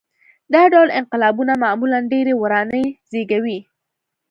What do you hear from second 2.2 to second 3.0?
ورانۍ